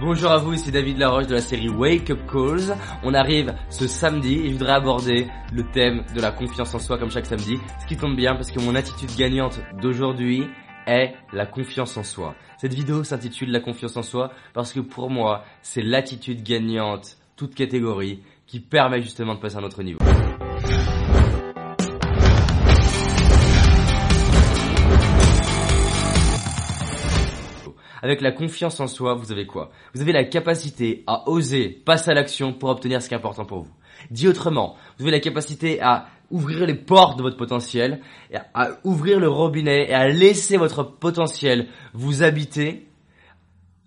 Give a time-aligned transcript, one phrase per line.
[0.00, 2.76] Bonjour à vous, ici David Laroche de la série Wake Up Calls.
[3.04, 6.98] On arrive ce samedi et je voudrais aborder le thème de la confiance en soi
[6.98, 7.58] comme chaque samedi.
[7.80, 10.48] Ce qui tombe bien parce que mon attitude gagnante d'aujourd'hui
[10.88, 12.34] est la confiance en soi.
[12.58, 17.54] Cette vidéo s'intitule La confiance en soi parce que pour moi, c'est l'attitude gagnante, toute
[17.54, 20.03] catégorie, qui permet justement de passer à un autre niveau.
[28.04, 29.70] Avec la confiance en soi, vous avez quoi?
[29.94, 33.46] Vous avez la capacité à oser passer à l'action pour obtenir ce qui est important
[33.46, 33.72] pour vous.
[34.10, 38.02] Dit autrement, vous avez la capacité à ouvrir les portes de votre potentiel,
[38.52, 42.86] à ouvrir le robinet et à laisser votre potentiel vous habiter,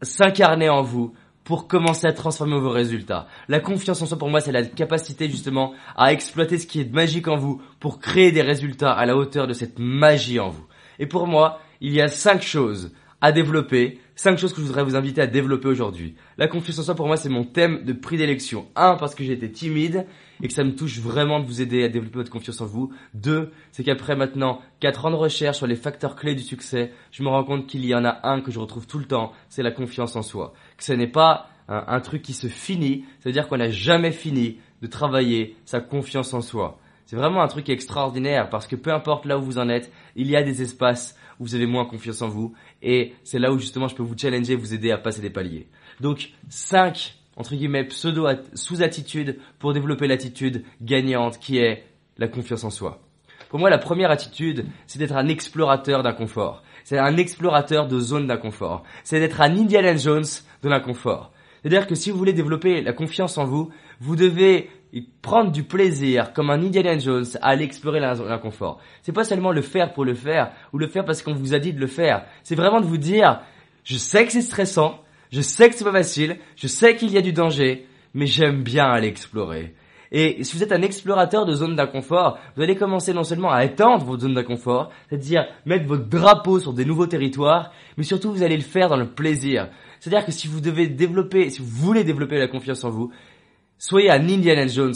[0.00, 3.26] s'incarner en vous pour commencer à transformer vos résultats.
[3.48, 6.92] La confiance en soi pour moi c'est la capacité justement à exploiter ce qui est
[6.92, 10.66] magique en vous pour créer des résultats à la hauteur de cette magie en vous.
[11.00, 14.84] Et pour moi, il y a cinq choses à développer, cinq choses que je voudrais
[14.84, 16.14] vous inviter à développer aujourd'hui.
[16.38, 18.66] La confiance en soi pour moi c'est mon thème de prédilection.
[18.76, 20.06] Un parce que j'ai été timide
[20.42, 22.92] et que ça me touche vraiment de vous aider à développer votre confiance en vous.
[23.14, 27.22] Deux, c'est qu'après maintenant quatre ans de recherche sur les facteurs clés du succès, je
[27.22, 29.62] me rends compte qu'il y en a un que je retrouve tout le temps, c'est
[29.62, 30.54] la confiance en soi.
[30.76, 33.70] Que ce n'est pas un, un truc qui se finit, ça veut dire qu'on n'a
[33.70, 36.78] jamais fini de travailler sa confiance en soi.
[37.06, 40.28] C'est vraiment un truc extraordinaire parce que peu importe là où vous en êtes, il
[40.28, 43.58] y a des espaces où vous avez moins confiance en vous et c'est là où
[43.58, 45.68] justement je peux vous challenger, vous aider à passer des paliers.
[46.00, 51.84] Donc 5 entre guillemets pseudo sous-attitudes pour développer l'attitude gagnante qui est
[52.18, 53.00] la confiance en soi.
[53.48, 56.62] Pour moi, la première attitude, c'est d'être un explorateur d'inconfort.
[56.82, 58.82] C'est un explorateur de zone d'inconfort.
[59.04, 60.24] C'est d'être un Indiana Jones
[60.62, 61.32] de l'inconfort.
[61.62, 64.70] C'est-à-dire que si vous voulez développer la confiance en vous, vous devez
[65.02, 68.78] prendre du plaisir, comme un Indiana Jones, à aller explorer l'inconfort.
[69.02, 71.58] C'est pas seulement le faire pour le faire, ou le faire parce qu'on vous a
[71.58, 72.24] dit de le faire.
[72.42, 73.40] C'est vraiment de vous dire,
[73.82, 77.18] je sais que c'est stressant, je sais que c'est pas facile, je sais qu'il y
[77.18, 79.74] a du danger, mais j'aime bien aller explorer.
[80.12, 83.64] Et si vous êtes un explorateur de zone d'inconfort, vous allez commencer non seulement à
[83.64, 88.44] étendre votre zone d'inconfort, c'est-à-dire mettre votre drapeau sur des nouveaux territoires, mais surtout vous
[88.44, 89.70] allez le faire dans le plaisir.
[89.98, 93.10] C'est-à-dire que si vous devez développer, si vous voulez développer la confiance en vous,
[93.84, 94.94] soyez un Indiana Jones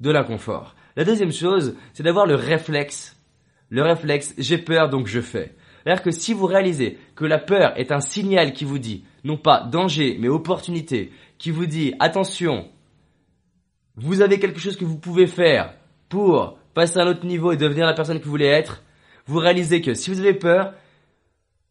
[0.00, 0.74] de l'inconfort.
[0.96, 3.16] La deuxième chose, c'est d'avoir le réflexe.
[3.68, 5.54] Le réflexe, j'ai peur donc je fais.
[5.82, 9.36] C'est-à-dire que si vous réalisez que la peur est un signal qui vous dit, non
[9.36, 12.68] pas danger, mais opportunité, qui vous dit, attention,
[13.94, 15.72] vous avez quelque chose que vous pouvez faire
[16.08, 18.82] pour passer à un autre niveau et devenir la personne que vous voulez être,
[19.26, 20.72] vous réalisez que si vous avez peur,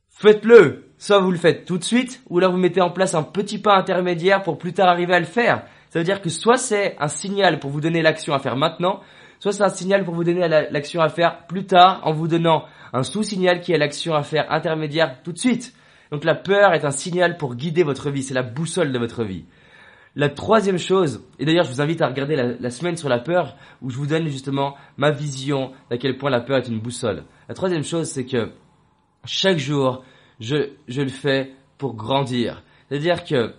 [0.09, 0.85] faites-le.
[0.97, 3.57] Soit vous le faites tout de suite, ou là vous mettez en place un petit
[3.57, 5.65] pas intermédiaire pour plus tard arriver à le faire.
[5.93, 9.01] Ça veut dire que soit c'est un signal pour vous donner l'action à faire maintenant,
[9.37, 12.65] soit c'est un signal pour vous donner l'action à faire plus tard en vous donnant
[12.93, 15.75] un sous-signal qui est l'action à faire intermédiaire tout de suite.
[16.09, 19.23] Donc la peur est un signal pour guider votre vie, c'est la boussole de votre
[19.23, 19.45] vie.
[20.15, 23.55] La troisième chose, et d'ailleurs je vous invite à regarder la, semaine sur la peur,
[23.83, 27.23] où je vous donne justement ma vision d'à quel point la peur est une boussole.
[27.47, 28.49] La troisième chose, c'est que
[29.25, 30.03] chaque jour,
[30.39, 32.63] je, je le fais pour grandir.
[32.89, 33.53] C'est-à-dire que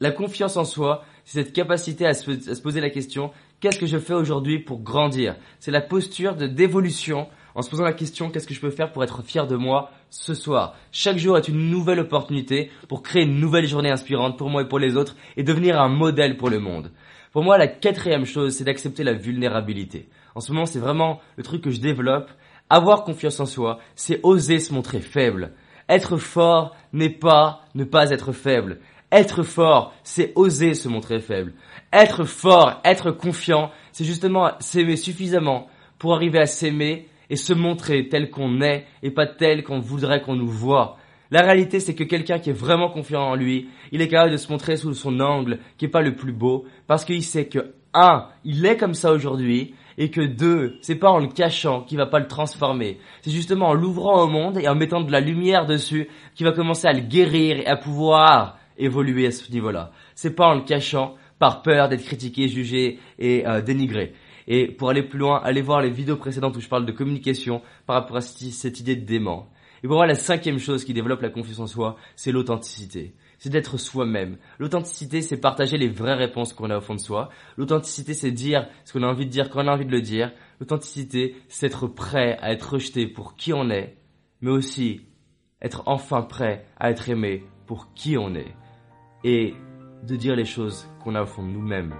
[0.00, 3.30] la confiance en soi, c'est cette capacité à se, poser la question,
[3.60, 5.36] qu'est-ce que je fais aujourd'hui pour grandir?
[5.58, 8.92] C'est la posture de d'évolution en se posant la question, qu'est-ce que je peux faire
[8.92, 10.76] pour être fier de moi ce soir?
[10.92, 14.68] Chaque jour est une nouvelle opportunité pour créer une nouvelle journée inspirante pour moi et
[14.68, 16.92] pour les autres et devenir un modèle pour le monde.
[17.32, 20.08] Pour moi, la quatrième chose, c'est d'accepter la vulnérabilité.
[20.34, 22.30] En ce moment, c'est vraiment le truc que je développe.
[22.68, 25.52] Avoir confiance en soi, c'est oser se montrer faible.
[25.88, 28.80] Être fort n'est pas ne pas être faible.
[29.12, 31.52] Être fort, c'est oser se montrer faible.
[31.92, 35.68] Être fort, être confiant, c'est justement s'aimer suffisamment
[35.98, 40.22] pour arriver à s'aimer et se montrer tel qu'on est et pas tel qu'on voudrait
[40.22, 40.98] qu'on nous voit.
[41.30, 44.36] La réalité, c'est que quelqu'un qui est vraiment confiant en lui, il est capable de
[44.36, 47.74] se montrer sous son angle qui est pas le plus beau parce qu'il sait que
[47.94, 51.96] un, il est comme ça aujourd'hui et que deux, c'est pas en le cachant qu'il
[51.96, 52.98] va pas le transformer.
[53.22, 56.52] C'est justement en l'ouvrant au monde et en mettant de la lumière dessus qu'il va
[56.52, 59.92] commencer à le guérir et à pouvoir évoluer à ce niveau-là.
[60.14, 64.14] C'est pas en le cachant par peur d'être critiqué, jugé et euh, dénigré.
[64.48, 67.62] Et pour aller plus loin, allez voir les vidéos précédentes où je parle de communication
[67.86, 69.48] par rapport à cette idée de dément.
[69.82, 73.14] Et pour moi, la cinquième chose qui développe la confiance en soi, c'est l'authenticité.
[73.38, 74.38] C'est d'être soi-même.
[74.58, 77.28] L'authenticité, c'est partager les vraies réponses qu'on a au fond de soi.
[77.58, 80.00] L'authenticité, c'est dire ce qu'on a envie de dire quand on a envie de le
[80.00, 80.32] dire.
[80.60, 83.96] L'authenticité, c'est être prêt à être rejeté pour qui on est,
[84.40, 85.02] mais aussi
[85.60, 88.54] être enfin prêt à être aimé pour qui on est
[89.26, 89.54] et
[90.04, 91.94] de dire les choses qu'on a au fond de nous-mêmes,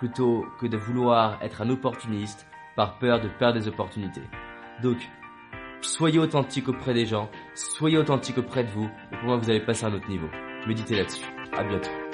[0.00, 4.22] plutôt que de vouloir être un opportuniste par peur de perdre des opportunités.
[4.82, 4.98] Donc,
[5.80, 9.60] Soyez authentique auprès des gens, soyez authentique auprès de vous, et pour moi vous allez
[9.60, 10.28] passer à un autre niveau.
[10.66, 11.24] Méditez là-dessus.
[11.52, 12.07] À bientôt.